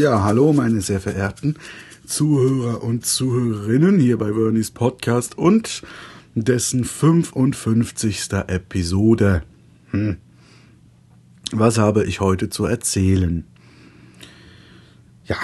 [0.00, 1.56] Ja, hallo meine sehr verehrten
[2.10, 5.82] Zuhörer und Zuhörerinnen hier bei Vernies Podcast und
[6.34, 8.32] dessen 55.
[8.48, 9.44] Episode.
[9.92, 10.16] Hm.
[11.52, 13.46] Was habe ich heute zu erzählen?
[15.24, 15.36] Ja,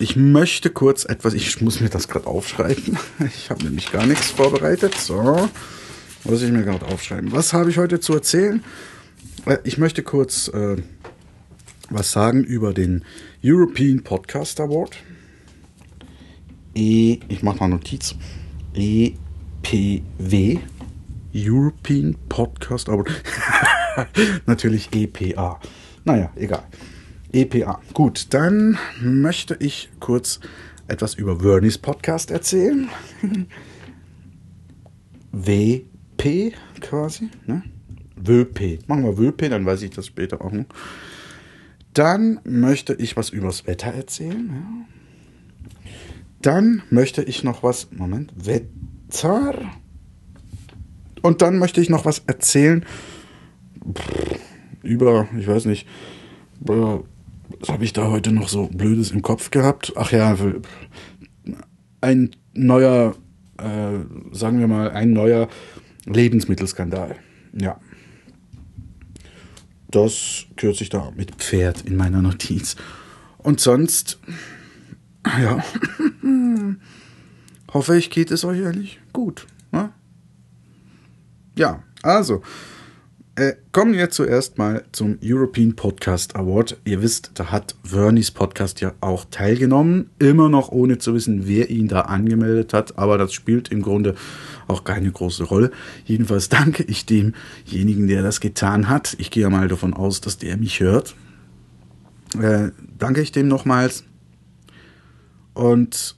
[0.00, 2.98] ich möchte kurz etwas, ich muss mir das gerade aufschreiben.
[3.24, 4.96] Ich habe nämlich gar nichts vorbereitet.
[4.96, 5.48] So,
[6.24, 7.30] muss ich mir gerade aufschreiben.
[7.30, 8.64] Was habe ich heute zu erzählen?
[9.44, 10.82] Äh, ich möchte kurz äh,
[11.88, 13.04] was sagen über den
[13.44, 14.96] European Podcast Award.
[16.76, 18.14] E, ich mache mal Notiz.
[18.74, 20.58] EPW.
[21.34, 23.10] European Podcast Award.
[24.46, 25.58] Natürlich EPA.
[26.04, 26.64] Naja, egal.
[27.32, 27.80] EPA.
[27.94, 30.40] Gut, dann möchte ich kurz
[30.86, 32.90] etwas über Vernies Podcast erzählen.
[35.32, 37.30] WP quasi.
[37.46, 37.62] Ne?
[38.16, 38.80] WP.
[38.86, 40.66] Machen wir WP, dann weiß ich das später auch noch.
[41.94, 44.50] Dann möchte ich was übers Wetter erzählen.
[44.50, 44.96] Ja.
[46.46, 47.88] Dann möchte ich noch was.
[47.90, 48.32] Moment.
[48.36, 49.72] Wetter.
[51.20, 52.84] Und dann möchte ich noch was erzählen
[54.84, 55.88] über, ich weiß nicht,
[56.60, 57.02] was
[57.68, 59.94] habe ich da heute noch so Blödes im Kopf gehabt?
[59.96, 60.36] Ach ja,
[62.00, 63.16] ein neuer,
[63.58, 63.98] äh,
[64.30, 65.48] sagen wir mal, ein neuer
[66.04, 67.16] Lebensmittelskandal.
[67.60, 67.80] Ja.
[69.90, 72.76] Das kürze ich da mit Pferd in meiner Notiz.
[73.38, 74.20] Und sonst,
[75.40, 75.62] ja,
[77.72, 79.46] hoffe ich, geht es euch ehrlich gut.
[79.72, 79.90] Ne?
[81.56, 82.42] Ja, also,
[83.38, 86.78] äh, kommen wir zuerst mal zum European Podcast Award.
[86.86, 90.08] Ihr wisst, da hat Vernies Podcast ja auch teilgenommen.
[90.18, 92.96] Immer noch ohne zu wissen, wer ihn da angemeldet hat.
[92.96, 94.14] Aber das spielt im Grunde
[94.68, 95.70] auch keine große Rolle.
[96.06, 99.14] Jedenfalls danke ich demjenigen, der das getan hat.
[99.18, 101.14] Ich gehe mal davon aus, dass der mich hört.
[102.40, 104.04] Äh, danke ich dem nochmals.
[105.56, 106.16] Und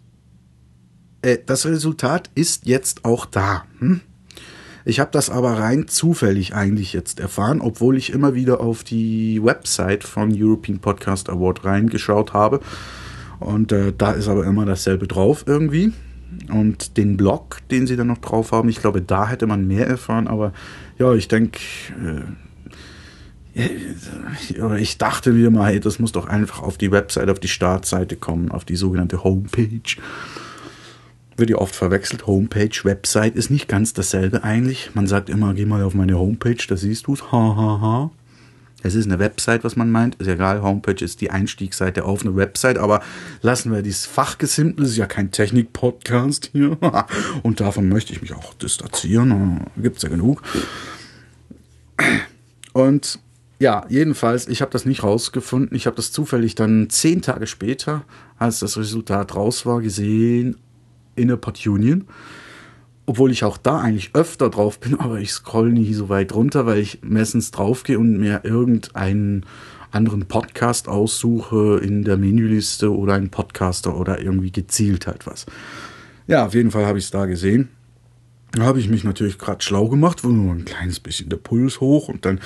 [1.23, 3.65] äh, das Resultat ist jetzt auch da.
[3.79, 4.01] Hm?
[4.85, 9.41] Ich habe das aber rein zufällig eigentlich jetzt erfahren, obwohl ich immer wieder auf die
[9.41, 12.59] Website von European Podcast Award reingeschaut habe.
[13.39, 15.93] Und äh, da ist aber immer dasselbe drauf irgendwie.
[16.51, 19.87] Und den Blog, den sie dann noch drauf haben, ich glaube, da hätte man mehr
[19.87, 20.27] erfahren.
[20.27, 20.53] Aber
[20.99, 21.61] ja, ich denke,
[22.05, 22.23] äh,
[24.79, 28.17] ich dachte mir mal, hey, das muss doch einfach auf die Website, auf die Startseite
[28.17, 29.97] kommen, auf die sogenannte Homepage
[31.39, 32.27] wird ja oft verwechselt.
[32.27, 34.91] Homepage, Website ist nicht ganz dasselbe eigentlich.
[34.95, 37.33] Man sagt immer, geh mal auf meine Homepage, da siehst du es.
[37.33, 38.11] Ha, ha, ha.
[38.83, 40.15] Es ist eine Website, was man meint.
[40.17, 43.01] Ist egal, Homepage ist die Einstiegsseite auf eine Website, aber
[43.43, 46.79] lassen wir dieses Fachgesimpel, ist ja kein Technik-Podcast hier.
[47.43, 49.65] Und davon möchte ich mich auch distanzieren.
[49.77, 50.43] Gibt's ja genug.
[52.73, 53.19] Und
[53.61, 55.77] ja, jedenfalls, ich habe das nicht rausgefunden.
[55.77, 58.05] Ich habe das zufällig dann zehn Tage später,
[58.39, 60.57] als das Resultat raus war, gesehen
[61.17, 62.05] Innepod Union.
[63.05, 66.67] Obwohl ich auch da eigentlich öfter drauf bin, aber ich scroll nie so weit runter,
[66.67, 69.45] weil ich meistens draufgehe und mir irgendeinen
[69.91, 75.47] anderen Podcast aussuche in der Menüliste oder einen Podcaster oder irgendwie gezielt halt was.
[76.27, 77.71] Ja, auf jeden Fall habe ich es da gesehen.
[78.53, 81.81] Da habe ich mich natürlich gerade schlau gemacht, wo nur ein kleines bisschen der Puls
[81.81, 82.41] hoch und dann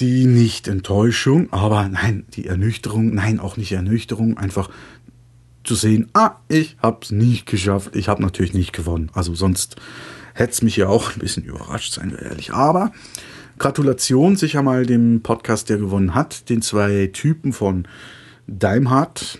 [0.00, 4.70] die Nicht-Enttäuschung, aber nein, die Ernüchterung, nein, auch nicht Ernüchterung, einfach
[5.64, 7.94] zu sehen, ah, ich habe es nicht geschafft.
[7.94, 9.10] Ich habe natürlich nicht gewonnen.
[9.14, 9.76] Also sonst
[10.34, 12.52] hätte es mich ja auch ein bisschen überrascht, seien wir ehrlich.
[12.52, 12.92] Aber
[13.58, 17.86] Gratulation sicher mal dem Podcast, der gewonnen hat, den zwei Typen von
[18.46, 19.38] Daimhardt.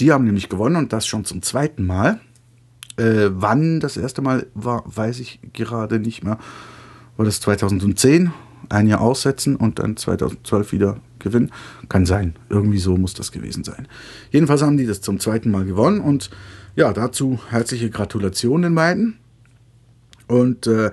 [0.00, 2.20] Die haben nämlich gewonnen und das schon zum zweiten Mal.
[2.96, 6.38] Äh, wann das erste Mal war, weiß ich gerade nicht mehr.
[7.16, 8.32] War das 2010?
[8.68, 11.50] Ein Jahr aussetzen und dann 2012 wieder gewinnen.
[11.88, 12.34] Kann sein.
[12.48, 13.88] Irgendwie so muss das gewesen sein.
[14.30, 16.30] Jedenfalls haben die das zum zweiten Mal gewonnen und
[16.76, 19.18] ja, dazu herzliche Gratulation den beiden.
[20.26, 20.90] Und äh,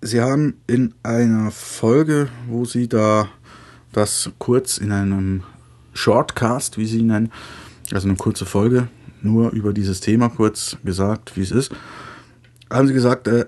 [0.00, 3.28] sie haben in einer Folge, wo sie da
[3.92, 5.42] das kurz in einem
[5.92, 7.32] Shortcast, wie sie ihn nennen,
[7.92, 8.88] also eine kurze Folge,
[9.22, 11.72] nur über dieses Thema kurz gesagt, wie es ist,
[12.70, 13.46] haben sie gesagt, äh,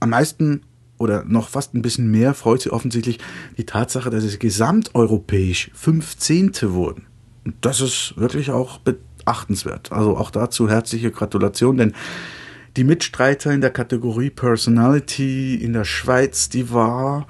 [0.00, 0.62] am meisten
[1.00, 3.18] oder noch fast ein bisschen mehr freut sie offensichtlich
[3.56, 6.52] die Tatsache, dass sie gesamteuropäisch 15.
[6.72, 7.06] wurden.
[7.44, 8.80] Und das ist wirklich auch
[9.24, 9.92] achtenswert.
[9.92, 11.94] Also auch dazu herzliche Gratulation, denn
[12.76, 17.26] die Mitstreiter in der Kategorie Personality in der Schweiz, die war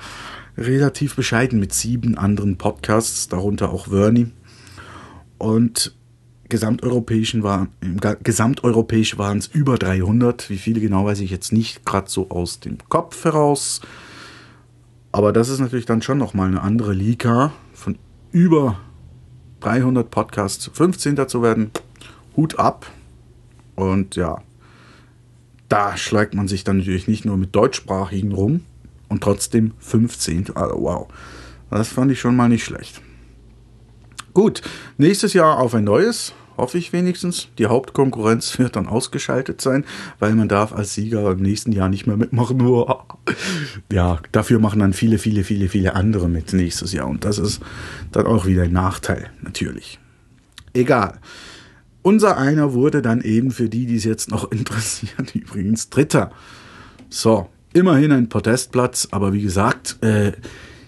[0.59, 4.33] relativ bescheiden mit sieben anderen Podcasts, darunter auch Vernie.
[5.39, 5.95] Und
[6.51, 10.51] gesamteuropäischen waren, im gesamteuropäisch waren es über 300.
[10.51, 13.81] Wie viele genau weiß ich jetzt nicht gerade so aus dem Kopf heraus.
[15.13, 17.97] Aber das ist natürlich dann schon nochmal eine andere Liga von
[18.33, 18.79] über
[19.61, 21.27] 300 Podcasts 15.
[21.29, 21.71] zu werden.
[22.37, 22.87] Hut ab.
[23.75, 24.43] Und ja,
[25.69, 28.65] da schlägt man sich dann natürlich nicht nur mit deutschsprachigen rum
[29.09, 30.57] und trotzdem 15.
[30.57, 31.09] Also wow,
[31.71, 33.01] das fand ich schon mal nicht schlecht.
[34.33, 34.63] Gut,
[34.97, 37.49] nächstes Jahr auf ein neues, hoffe ich wenigstens.
[37.59, 39.85] Die Hauptkonkurrenz wird dann ausgeschaltet sein,
[40.19, 42.61] weil man darf als Sieger im nächsten Jahr nicht mehr mitmachen.
[43.93, 47.61] Ja, dafür machen dann viele, viele, viele, viele andere mit nächstes Jahr und das ist
[48.13, 49.99] dann auch wieder ein Nachteil natürlich.
[50.73, 51.19] Egal.
[52.03, 56.31] Unser einer wurde dann eben für die, die es jetzt noch interessiert, übrigens Dritter.
[57.09, 60.33] So, immerhin ein Podestplatz, aber wie gesagt, äh,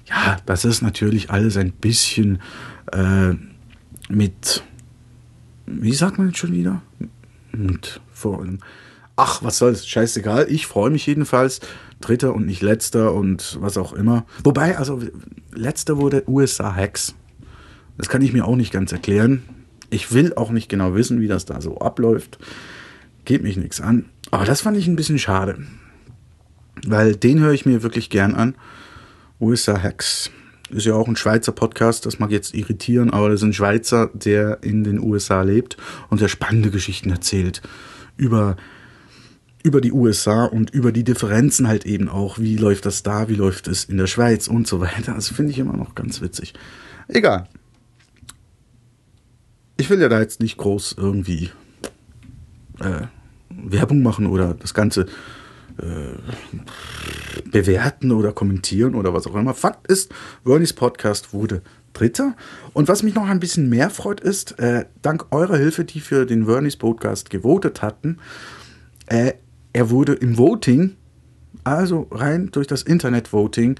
[0.06, 2.40] ja, das ist natürlich alles ein bisschen
[2.92, 3.34] äh,
[4.08, 4.62] mit,
[5.66, 6.82] wie sagt man jetzt schon wieder?
[7.52, 8.44] Und vor,
[9.16, 10.46] ach, was soll's, scheißegal.
[10.48, 11.60] Ich freue mich jedenfalls.
[12.00, 14.26] Dritter und nicht letzter und was auch immer.
[14.42, 15.00] Wobei, also
[15.52, 17.14] letzter wurde USA Hacks.
[17.96, 19.42] Das kann ich mir auch nicht ganz erklären.
[19.90, 22.38] Ich will auch nicht genau wissen, wie das da so abläuft.
[23.24, 24.06] Geht mich nichts an.
[24.30, 25.58] Aber das fand ich ein bisschen schade.
[26.84, 28.56] Weil den höre ich mir wirklich gern an.
[29.40, 30.30] USA Hacks.
[30.72, 34.10] Ist ja auch ein Schweizer Podcast, das mag jetzt irritieren, aber das ist ein Schweizer,
[34.14, 35.76] der in den USA lebt
[36.08, 37.62] und der spannende Geschichten erzählt.
[38.16, 38.56] Über
[39.64, 42.40] über die USA und über die Differenzen halt eben auch.
[42.40, 45.14] Wie läuft das da, wie läuft es in der Schweiz und so weiter.
[45.14, 46.52] Das finde ich immer noch ganz witzig.
[47.06, 47.46] Egal
[49.82, 51.50] ich will ja da jetzt nicht groß irgendwie
[52.78, 53.06] äh,
[53.50, 55.06] Werbung machen oder das Ganze
[55.82, 59.54] äh, bewerten oder kommentieren oder was auch immer.
[59.54, 60.12] Fakt ist,
[60.44, 61.62] Vernies Podcast wurde
[61.92, 62.34] Dritter.
[62.72, 66.24] Und was mich noch ein bisschen mehr freut, ist, äh, dank eurer Hilfe, die für
[66.24, 68.18] den Vernies Podcast gewotet hatten,
[69.06, 69.34] äh,
[69.72, 70.96] er wurde im Voting,
[71.64, 73.76] also rein durch das Internet-Voting,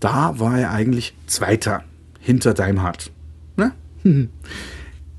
[0.00, 1.84] da war er eigentlich Zweiter
[2.18, 3.10] hinter Daimhardt.
[3.56, 3.72] Ne?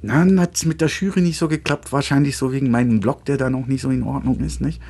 [0.01, 3.37] Dann hat es mit der Jury nicht so geklappt, wahrscheinlich so wegen meinem Blog, der
[3.37, 4.81] da noch nicht so in Ordnung ist, nicht?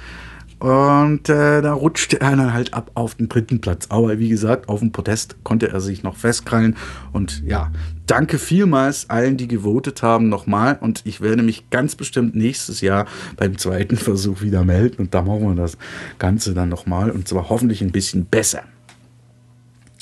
[0.61, 3.87] Und äh, da rutschte er dann halt ab auf den dritten Platz.
[3.89, 6.77] Aber wie gesagt, auf dem Podest konnte er sich noch festkrallen.
[7.11, 7.71] Und ja,
[8.05, 10.77] danke vielmals allen, die gewotet haben, nochmal.
[10.79, 15.01] Und ich werde mich ganz bestimmt nächstes Jahr beim zweiten Versuch wieder melden.
[15.01, 15.79] Und da machen wir das
[16.19, 17.09] Ganze dann nochmal.
[17.09, 18.61] Und zwar hoffentlich ein bisschen besser.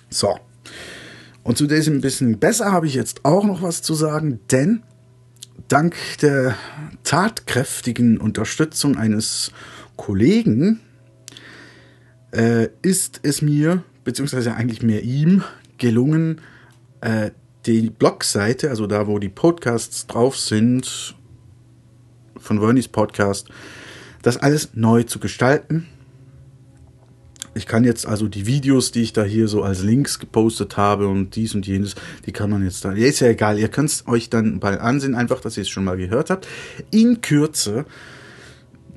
[0.09, 0.39] So.
[1.44, 4.83] Und zu diesem bisschen besser habe ich jetzt auch noch was zu sagen, denn
[5.69, 6.56] dank der
[7.04, 9.51] tatkräftigen Unterstützung eines
[9.95, 10.81] Kollegen
[12.31, 15.44] äh, ist es mir, beziehungsweise eigentlich mehr ihm,
[15.77, 16.42] gelungen,
[17.01, 17.31] äh,
[17.66, 21.16] die Blogseite, also da, wo die Podcasts drauf sind,
[22.38, 23.50] von Vernies Podcast,
[24.21, 25.88] das alles neu zu gestalten
[27.54, 31.07] ich kann jetzt also die Videos, die ich da hier so als Links gepostet habe
[31.07, 32.94] und dies und jenes, die kann man jetzt da.
[32.94, 35.69] Ja, ist ja egal, ihr könnt es euch dann bald ansehen, einfach, dass ihr es
[35.69, 36.48] schon mal gehört habt.
[36.92, 37.86] In Kürze,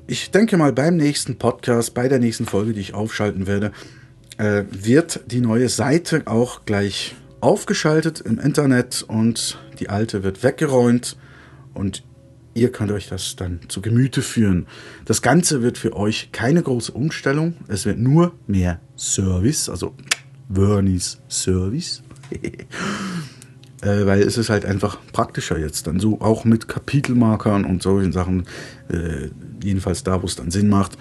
[0.07, 3.71] ich denke mal beim nächsten Podcast, bei der nächsten Folge, die ich aufschalten werde,
[4.37, 11.17] äh, wird die neue Seite auch gleich aufgeschaltet im Internet und die alte wird weggeräumt
[11.73, 12.03] und
[12.53, 14.67] Ihr könnt euch das dann zu Gemüte führen.
[15.05, 17.55] Das Ganze wird für euch keine große Umstellung.
[17.67, 19.95] Es wird nur mehr Service, also
[20.53, 22.03] Vernies Service.
[23.81, 25.87] äh, weil es ist halt einfach praktischer jetzt.
[25.87, 28.45] Dann so auch mit Kapitelmarkern und solchen Sachen.
[28.89, 29.29] Äh,
[29.63, 30.97] jedenfalls da, wo es dann Sinn macht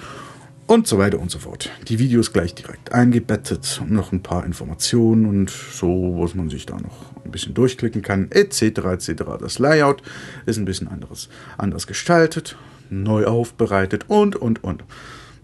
[0.67, 1.71] und so weiter und so fort.
[1.89, 6.65] Die Videos gleich direkt eingebettet und noch ein paar Informationen und so, was man sich
[6.65, 8.63] da noch ein bisschen durchklicken kann, etc.
[8.63, 9.13] etc.
[9.41, 10.03] Das Layout
[10.47, 12.57] ist ein bisschen anderes, anders gestaltet,
[12.91, 14.85] neu aufbereitet und und und.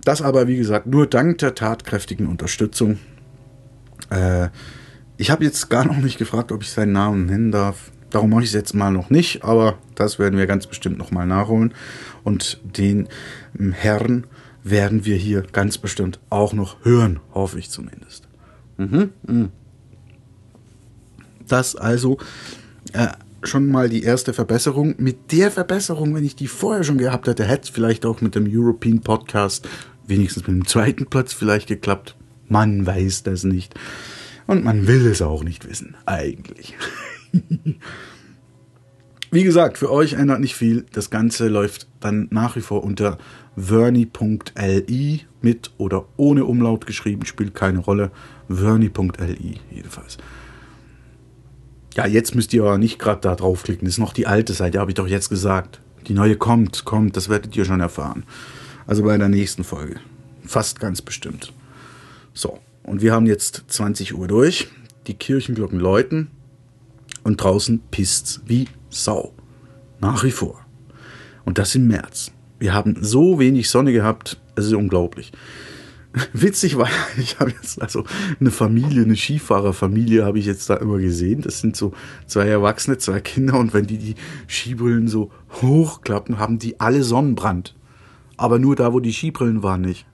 [0.05, 2.99] Das aber, wie gesagt, nur dank der tatkräftigen Unterstützung.
[4.11, 4.49] Äh,
[5.17, 7.91] ich habe jetzt gar noch nicht gefragt, ob ich seinen Namen nennen darf.
[8.11, 11.27] Darum mache ich es jetzt mal noch nicht, aber das werden wir ganz bestimmt nochmal
[11.27, 11.75] nachholen.
[12.25, 13.09] Und den
[13.73, 14.27] Herrn
[14.63, 18.29] werden wir hier ganz bestimmt auch noch hören, hoffe ich zumindest.
[18.79, 19.49] Mhm, mh.
[21.49, 22.19] Das also
[22.93, 23.09] äh,
[23.43, 24.95] schon mal die erste Verbesserung.
[24.99, 28.35] Mit der Verbesserung, wenn ich die vorher schon gehabt hätte, hätte es vielleicht auch mit
[28.35, 29.69] dem European Podcast
[30.07, 32.17] wenigstens mit dem zweiten Platz vielleicht geklappt.
[32.49, 33.75] Man weiß das nicht.
[34.47, 36.75] Und man will es auch nicht wissen, eigentlich.
[39.31, 40.87] Wie gesagt, für euch ändert nicht viel.
[40.93, 43.19] Das Ganze läuft dann nach wie vor unter
[43.57, 48.11] verni.li mit oder ohne Umlaut geschrieben, spielt keine Rolle.
[48.49, 50.17] verni.li jedenfalls.
[51.95, 53.85] Ja, jetzt müsst ihr aber nicht gerade da draufklicken.
[53.87, 55.81] Das ist noch die alte Seite, habe ich doch jetzt gesagt.
[56.07, 58.25] Die neue kommt, kommt, das werdet ihr schon erfahren.
[58.87, 59.97] Also bei der nächsten Folge.
[60.45, 61.53] Fast ganz bestimmt.
[62.33, 64.69] So, und wir haben jetzt 20 Uhr durch.
[65.07, 66.29] Die Kirchenglocken läuten
[67.25, 69.35] und draußen pisst's wie Sau.
[70.01, 70.65] Nach wie vor.
[71.45, 72.31] Und das im März.
[72.59, 75.33] Wir haben so wenig Sonne gehabt, es ist unglaublich.
[76.33, 76.89] Witzig war,
[77.19, 78.05] ich habe jetzt also
[78.41, 81.43] eine Familie, eine Skifahrerfamilie habe ich jetzt da immer gesehen.
[81.43, 81.93] Das sind so
[82.27, 84.15] zwei Erwachsene, zwei Kinder und wenn die die
[84.47, 85.31] Skibrillen so
[85.63, 87.75] hochklappen, haben die alle Sonnenbrand.
[88.37, 90.07] Aber nur da, wo die Skibrillen waren, nicht.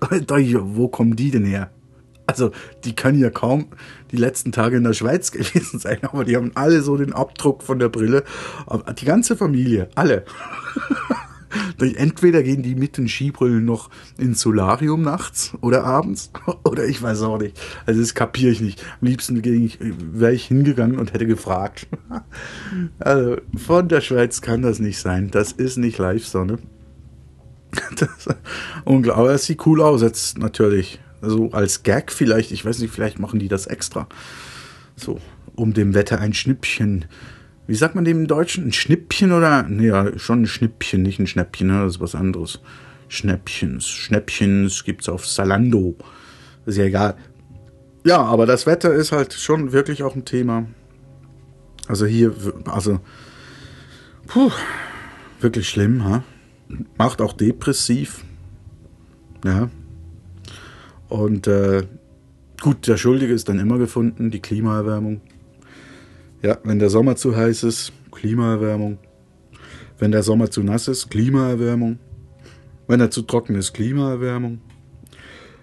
[0.00, 1.70] wo kommen die denn her?
[2.26, 2.52] Also,
[2.84, 3.66] die können ja kaum
[4.12, 7.62] die letzten Tage in der Schweiz gewesen sein, aber die haben alle so den Abdruck
[7.62, 8.24] von der Brille.
[8.98, 10.24] Die ganze Familie, alle.
[11.78, 16.30] Entweder gehen die mit den Skibrillen noch ins Solarium nachts oder abends
[16.64, 17.60] oder ich weiß auch nicht.
[17.86, 18.82] Also das kapiere ich nicht.
[19.00, 21.86] Am liebsten wäre ich hingegangen und hätte gefragt.
[22.98, 25.30] Also von der Schweiz kann das nicht sein.
[25.30, 26.58] Das ist nicht Live-Sonne.
[28.84, 29.18] Unglaublich.
[29.18, 31.00] Aber es sieht cool aus jetzt natürlich.
[31.20, 32.52] Also als Gag vielleicht.
[32.52, 34.08] Ich weiß nicht, vielleicht machen die das extra.
[34.96, 35.20] So,
[35.54, 37.06] um dem Wetter ein Schnippchen
[37.66, 38.66] wie sagt man dem im Deutschen?
[38.66, 39.62] Ein Schnippchen oder?
[39.64, 41.82] Nee, ja, schon ein Schnippchen, nicht ein Schnäppchen, ne?
[41.84, 42.60] das ist was anderes.
[43.08, 43.88] Schnäppchens.
[43.88, 45.96] Schnäppchens gibt's auf Salando.
[46.66, 47.16] Ist ja egal.
[48.04, 50.66] Ja, aber das Wetter ist halt schon wirklich auch ein Thema.
[51.86, 52.34] Also hier,
[52.66, 53.00] also,
[54.26, 54.50] puh,
[55.40, 56.24] wirklich schlimm, ha?
[56.96, 58.24] Macht auch depressiv.
[59.44, 59.68] Ja.
[61.08, 61.86] Und äh,
[62.60, 65.20] gut, der Schuldige ist dann immer gefunden, die Klimaerwärmung.
[66.42, 68.98] Ja, wenn der Sommer zu heiß ist, Klimaerwärmung.
[69.98, 72.00] Wenn der Sommer zu nass ist, Klimaerwärmung.
[72.88, 74.60] Wenn er zu trocken ist, Klimaerwärmung.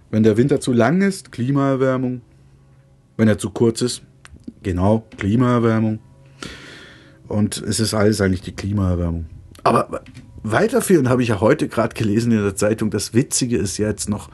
[0.10, 2.22] Wenn der Winter zu lang ist, Klimaerwärmung.
[3.18, 4.04] Wenn er zu kurz ist,
[4.64, 6.00] genau, Klimaerwärmung.
[7.28, 9.26] Und es ist alles eigentlich die Klimaerwärmung.
[9.64, 10.02] Aber
[10.44, 14.30] weiterführend habe ich ja heute gerade gelesen in der Zeitung, das Witzige ist jetzt noch,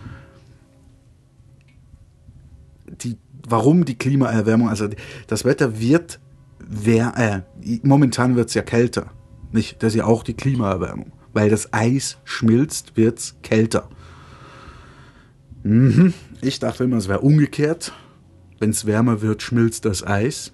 [2.86, 3.18] die,
[3.50, 4.88] warum die Klimaerwärmung, also
[5.26, 6.20] das Wetter wird
[6.68, 9.12] wär, äh, momentan wird es ja kälter.
[9.52, 9.82] Nicht?
[9.82, 11.12] Das ist ja auch die Klimaerwärmung.
[11.34, 13.90] Weil das Eis schmilzt, wird es kälter.
[15.64, 16.14] Mhm.
[16.42, 17.94] Ich dachte immer, es wäre umgekehrt.
[18.60, 20.54] Wenn es wärmer wird, schmilzt das Eis.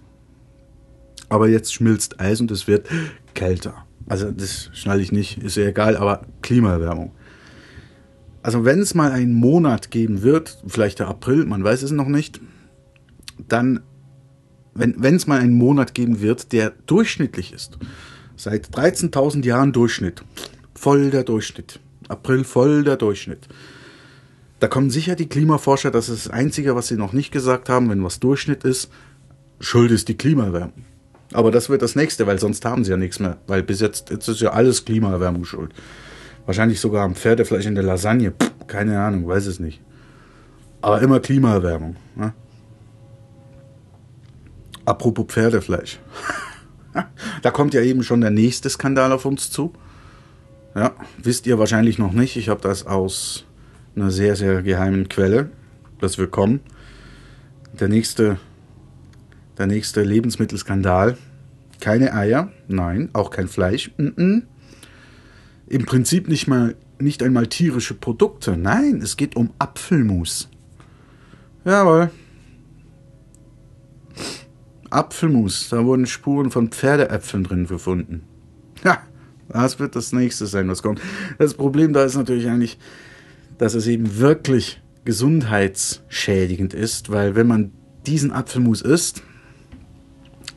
[1.30, 2.88] Aber jetzt schmilzt Eis und es wird
[3.34, 3.86] kälter.
[4.08, 7.12] Also das schnalle ich nicht, ist ja egal, aber Klimaerwärmung.
[8.44, 12.08] Also wenn es mal einen Monat geben wird, vielleicht der April, man weiß es noch
[12.08, 12.42] nicht,
[13.48, 13.82] dann
[14.74, 17.78] wenn es mal einen Monat geben wird, der durchschnittlich ist,
[18.36, 20.24] seit 13.000 Jahren Durchschnitt,
[20.74, 23.48] voll der Durchschnitt, April voll der Durchschnitt.
[24.60, 27.90] Da kommen sicher die Klimaforscher, das ist das Einzige, was sie noch nicht gesagt haben,
[27.90, 28.92] wenn was Durchschnitt ist,
[29.60, 30.86] schuld ist die Klimaerwärmung.
[31.34, 33.38] Aber das wird das nächste, weil sonst haben sie ja nichts mehr.
[33.48, 35.74] Weil bis jetzt, jetzt ist ja alles Klimaerwärmung schuld.
[36.46, 38.32] Wahrscheinlich sogar am Pferdefleisch in der Lasagne.
[38.32, 39.82] Pff, keine Ahnung, weiß es nicht.
[40.82, 41.96] Aber immer Klimaerwärmung.
[42.16, 42.34] Ne?
[44.92, 46.00] Apropos Pferdefleisch.
[47.42, 49.72] da kommt ja eben schon der nächste Skandal auf uns zu.
[50.76, 52.36] Ja, wisst ihr wahrscheinlich noch nicht.
[52.36, 53.46] Ich habe das aus
[53.96, 55.50] einer sehr, sehr geheimen Quelle,
[56.02, 56.60] dass wir kommen.
[57.80, 58.38] Der nächste,
[59.58, 61.18] der nächste Lebensmittelskandal.
[61.80, 63.92] Keine Eier, nein, auch kein Fleisch.
[63.96, 64.42] Mm -mm.
[65.68, 68.58] Im Prinzip nicht mal, nicht einmal tierische Produkte.
[68.58, 70.50] Nein, es geht um Apfelmus.
[71.64, 72.12] Jawohl.
[74.92, 78.24] Apfelmus, da wurden Spuren von Pferdeäpfeln drin gefunden.
[78.84, 79.02] Ja,
[79.50, 81.02] das wird das nächste sein, was kommt.
[81.38, 82.78] Das Problem da ist natürlich eigentlich,
[83.58, 87.72] dass es eben wirklich gesundheitsschädigend ist, weil wenn man
[88.06, 89.24] diesen Apfelmus isst,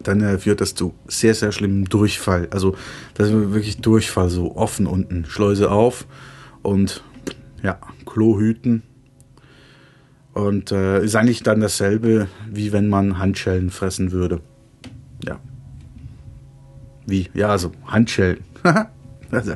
[0.03, 2.49] dann äh, führt das zu sehr, sehr schlimmem Durchfall.
[2.50, 2.76] Also
[3.14, 6.07] das ist wirklich Durchfall, so offen unten, Schleuse auf
[6.62, 7.03] und
[7.62, 8.83] ja, Klo hüten
[10.35, 14.41] und äh, ist eigentlich dann dasselbe, wie wenn man Handschellen fressen würde.
[15.25, 15.38] Ja.
[17.07, 17.29] Wie?
[17.35, 18.45] Ja, also Handschellen.
[19.31, 19.55] Also,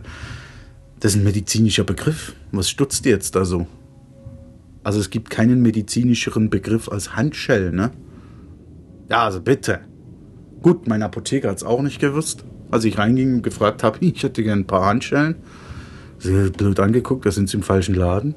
[0.98, 2.34] das ist ein medizinischer Begriff.
[2.50, 3.68] Was stutzt jetzt da so?
[4.82, 7.92] Also es gibt keinen medizinischeren Begriff als Handschellen, ne?
[9.08, 9.80] Ja, also bitte.
[10.62, 12.44] Gut, mein Apotheker hat es auch nicht gewusst.
[12.72, 15.36] Als ich reinging und gefragt habe, ich hätte gerne ein paar Handschellen.
[16.18, 18.34] Sie hat blöd angeguckt, da sind sie im falschen Laden.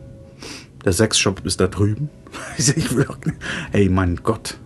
[0.86, 2.10] Der Sexshop ist da drüben.
[2.58, 3.18] ich will auch,
[3.72, 4.58] ey, mein Gott.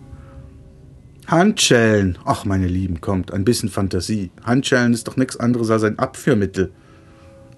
[1.26, 2.18] Handschellen.
[2.24, 4.30] Ach, meine Lieben, kommt, ein bisschen Fantasie.
[4.44, 6.72] Handschellen ist doch nichts anderes als ein Abführmittel.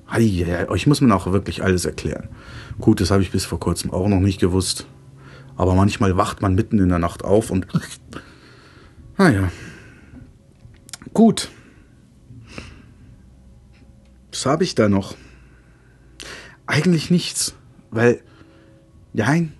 [0.06, 2.28] Ei, euch muss man auch wirklich alles erklären.
[2.80, 4.86] Gut, das habe ich bis vor kurzem auch noch nicht gewusst.
[5.56, 7.66] Aber manchmal wacht man mitten in der Nacht auf und.
[9.20, 9.50] Naja.
[11.12, 11.48] Gut.
[14.30, 15.16] Was habe ich da noch?
[16.66, 17.56] Eigentlich nichts,
[17.90, 18.22] weil.
[19.12, 19.52] Nein.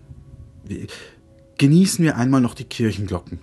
[1.58, 3.40] Genießen wir einmal noch die Kirchenglocken.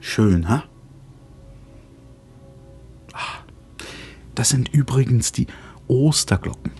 [0.00, 0.64] Schön, ha?
[3.12, 3.44] Ah,
[4.34, 5.46] das sind übrigens die
[5.86, 6.72] Osterglocken.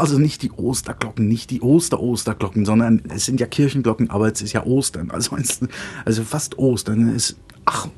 [0.00, 4.52] Also nicht die Osterglocken, nicht die Oster-Osterglocken, sondern es sind ja Kirchenglocken, aber es ist
[4.52, 5.10] ja Ostern.
[5.10, 5.36] Also,
[6.04, 7.14] also fast Ostern.
[7.14, 7.36] Es,
[7.66, 7.88] ach,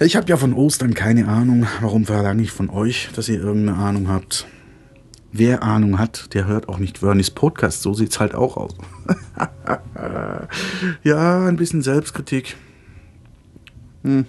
[0.00, 1.66] ich habe ja von Ostern keine Ahnung.
[1.80, 4.46] Warum verlange ich von euch, dass ihr irgendeine Ahnung habt?
[5.32, 7.82] Wer Ahnung hat, der hört auch nicht Vernys Podcast.
[7.82, 8.74] So sieht's halt auch aus.
[11.02, 12.56] ja, ein bisschen Selbstkritik.
[14.02, 14.26] Hm.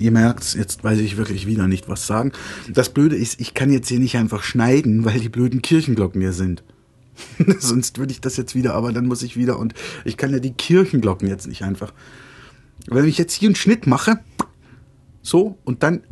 [0.00, 2.32] ihr merkt jetzt weiß ich wirklich wieder nicht, was sagen.
[2.68, 6.32] Das Blöde ist, ich kann jetzt hier nicht einfach schneiden, weil die blöden Kirchenglocken hier
[6.32, 6.64] sind.
[7.58, 10.38] Sonst würde ich das jetzt wieder, aber dann muss ich wieder und ich kann ja
[10.38, 11.92] die Kirchenglocken jetzt nicht einfach.
[12.86, 14.20] Wenn ich jetzt hier einen Schnitt mache,
[15.22, 16.02] so, und dann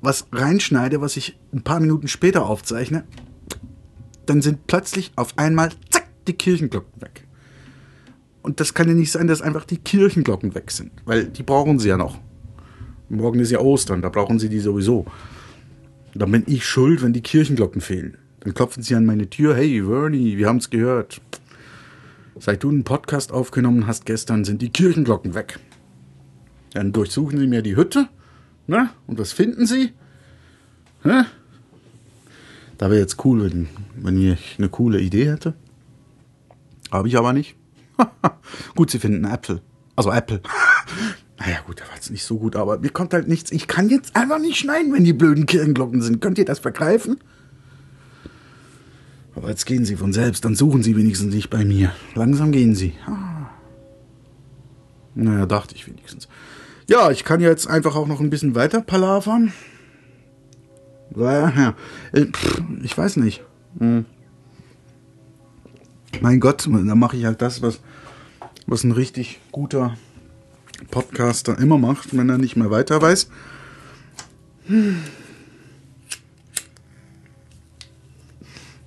[0.00, 3.04] was reinschneide, was ich ein paar Minuten später aufzeichne,
[4.26, 7.26] dann sind plötzlich auf einmal, zack, die Kirchenglocken weg.
[8.42, 11.78] Und das kann ja nicht sein, dass einfach die Kirchenglocken weg sind, weil die brauchen
[11.78, 12.18] sie ja noch.
[13.08, 15.06] Morgen ist ja Ostern, da brauchen sie die sowieso.
[16.14, 18.18] Dann bin ich schuld, wenn die Kirchenglocken fehlen.
[18.44, 19.56] Dann klopfen sie an meine Tür.
[19.56, 21.20] Hey, Vernie, wir haben es gehört.
[22.38, 25.58] Seit du einen Podcast aufgenommen hast gestern, sind die Kirchenglocken weg.
[26.74, 28.08] Dann durchsuchen sie mir die Hütte.
[28.66, 28.90] Ne?
[29.06, 29.92] Und was finden sie?
[31.04, 31.26] Ne?
[32.76, 35.54] Da wäre jetzt cool, wenn, wenn ich eine coole Idee hätte.
[36.90, 37.56] Habe ich aber nicht.
[38.74, 39.62] Gut, sie finden Äpfel.
[39.96, 40.40] Also Apple.
[41.36, 43.50] Naja, gut, da war es nicht so gut, aber mir kommt halt nichts.
[43.50, 46.20] Ich kann jetzt einfach nicht schneiden, wenn die blöden Kirchenglocken sind.
[46.20, 47.18] Könnt ihr das begreifen?
[49.36, 51.92] Aber jetzt gehen sie von selbst, dann suchen sie wenigstens nicht bei mir.
[52.14, 52.94] Langsam gehen sie.
[53.06, 53.50] Ah.
[55.14, 56.28] Naja, dachte ich wenigstens.
[56.88, 59.52] Ja, ich kann jetzt einfach auch noch ein bisschen weiter palavern.
[61.16, 61.74] Ja,
[62.82, 63.42] ich weiß nicht.
[63.78, 64.04] Hm.
[66.20, 67.80] Mein Gott, da mache ich halt das, was,
[68.66, 69.96] was ein richtig guter
[70.90, 73.28] Podcaster immer macht, wenn er nicht mehr weiter weiß.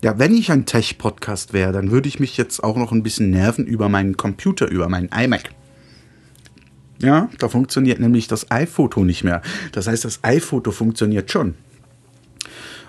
[0.03, 3.31] Ja, wenn ich ein Tech-Podcast wäre, dann würde ich mich jetzt auch noch ein bisschen
[3.31, 5.49] nerven über meinen Computer, über meinen iMac.
[6.99, 9.41] Ja, da funktioniert nämlich das iPhoto nicht mehr.
[9.71, 11.55] Das heißt, das iPhoto funktioniert schon.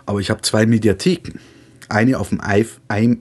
[0.07, 1.39] Aber ich habe zwei Mediatheken.
[1.89, 3.21] Eine auf dem iPhone.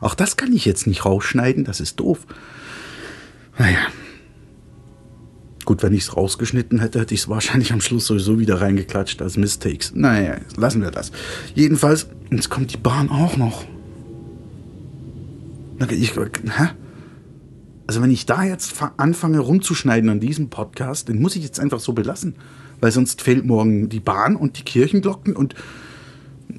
[0.00, 2.26] Auch das kann ich jetzt nicht rausschneiden, das ist doof.
[3.58, 3.78] Naja.
[5.70, 9.22] Gut, wenn ich es rausgeschnitten hätte, hätte ich es wahrscheinlich am Schluss sowieso wieder reingeklatscht
[9.22, 9.92] als Mistakes.
[9.94, 11.12] Naja, lassen wir das.
[11.54, 13.64] Jedenfalls, jetzt kommt die Bahn auch noch.
[15.88, 16.70] Ich, hä?
[17.86, 21.78] Also wenn ich da jetzt anfange rumzuschneiden an diesem Podcast, den muss ich jetzt einfach
[21.78, 22.34] so belassen.
[22.80, 25.54] Weil sonst fehlt morgen die Bahn und die Kirchenglocken und...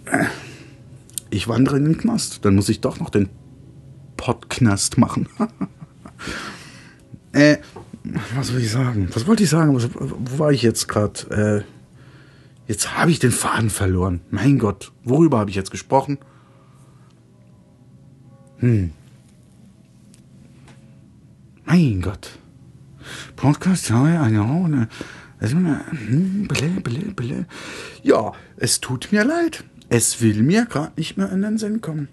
[0.06, 0.24] Äh,
[1.32, 2.46] ich wandere in den Knast.
[2.46, 3.28] Dann muss ich doch noch den
[4.16, 5.28] Pottknast machen.
[7.34, 7.58] äh,
[8.04, 9.10] was soll ich sagen?
[9.14, 9.74] Was wollte ich sagen?
[9.74, 11.66] Wo war ich jetzt gerade?
[11.66, 14.22] Äh, jetzt habe ich den Faden verloren.
[14.30, 16.18] Mein Gott, worüber habe ich jetzt gesprochen?
[18.58, 18.92] Hm.
[21.66, 22.38] Mein Gott.
[23.36, 24.46] Podcast, ja, eine
[28.04, 29.64] Ja, es tut mir leid.
[29.90, 32.08] Es will mir gerade nicht mehr in den Sinn kommen.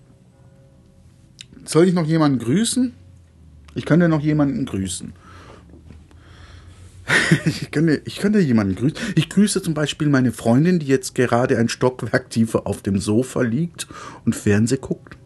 [1.65, 2.95] Soll ich noch jemanden grüßen?
[3.75, 5.13] Ich könnte noch jemanden grüßen.
[7.45, 8.99] Ich, könnte, ich könnte jemanden grüßen.
[9.15, 13.43] Ich grüße zum Beispiel meine Freundin, die jetzt gerade ein Stockwerk tiefer auf dem Sofa
[13.43, 13.87] liegt
[14.25, 15.17] und Fernseh guckt.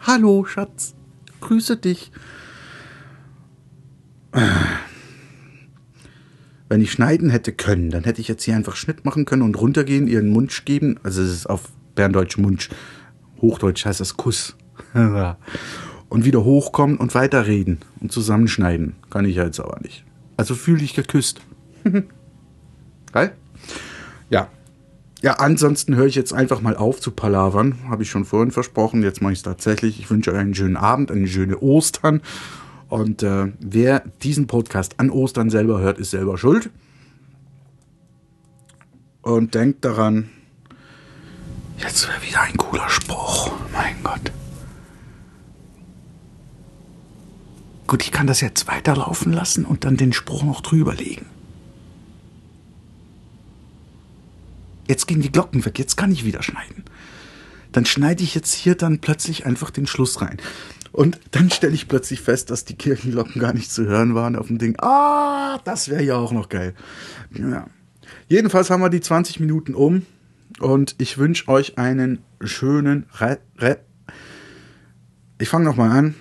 [0.00, 0.94] Hallo, Schatz.
[1.40, 2.10] Grüße dich.
[6.68, 9.60] Wenn ich schneiden hätte können, dann hätte ich jetzt hier einfach Schnitt machen können und
[9.60, 10.98] runtergehen, ihren Mund geben.
[11.02, 12.68] Also es ist auf Berndeutsch Mund.
[13.40, 14.56] Hochdeutsch heißt das Kuss.
[16.08, 18.94] und wieder hochkommen und weiterreden und zusammenschneiden.
[19.10, 20.04] Kann ich jetzt aber nicht.
[20.36, 21.40] Also fühle ich geküsst.
[23.12, 23.32] Geil?
[24.30, 24.48] Ja.
[25.22, 27.78] Ja, ansonsten höre ich jetzt einfach mal auf zu palavern.
[27.88, 29.02] Habe ich schon vorhin versprochen.
[29.02, 29.98] Jetzt mache ich es tatsächlich.
[29.98, 32.20] Ich wünsche euch einen schönen Abend, eine schöne Ostern
[32.88, 36.70] und äh, wer diesen Podcast an Ostern selber hört, ist selber schuld.
[39.22, 40.28] und denkt daran,
[41.78, 43.52] jetzt wäre wieder ein cooler Spruch.
[43.72, 44.33] Mein Gott.
[47.86, 51.26] Gut, ich kann das jetzt weiterlaufen lassen und dann den Spruch noch drüber legen.
[54.86, 56.84] Jetzt gehen die Glocken weg, jetzt kann ich wieder schneiden.
[57.72, 60.38] Dann schneide ich jetzt hier dann plötzlich einfach den Schluss rein.
[60.92, 64.46] Und dann stelle ich plötzlich fest, dass die Kirchenglocken gar nicht zu hören waren auf
[64.46, 64.76] dem Ding.
[64.78, 66.74] Ah, das wäre ja auch noch geil.
[67.32, 67.66] Ja.
[68.28, 70.06] Jedenfalls haben wir die 20 Minuten um
[70.60, 73.78] und ich wünsche euch einen schönen Re Re
[75.38, 76.14] Ich fange nochmal an.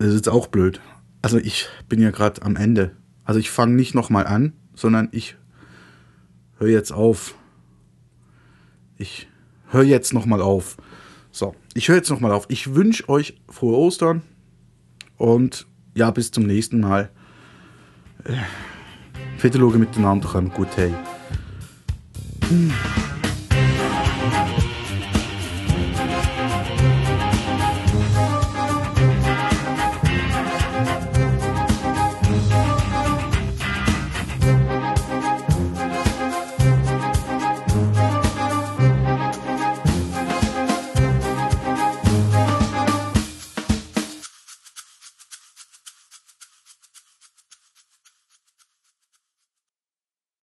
[0.00, 0.80] Das ist jetzt auch blöd.
[1.20, 2.96] Also ich bin ja gerade am Ende.
[3.22, 5.36] Also ich fange nicht nochmal an, sondern ich
[6.56, 7.34] höre jetzt auf.
[8.96, 9.28] Ich
[9.68, 10.78] höre jetzt nochmal auf.
[11.30, 12.46] So, ich höre jetzt nochmal auf.
[12.48, 14.22] Ich wünsche euch frohe Ostern
[15.18, 17.10] und ja, bis zum nächsten Mal.
[18.24, 18.38] Äh,
[19.36, 20.94] Fetologe miteinander, gut hey.
[22.50, 22.70] Mm.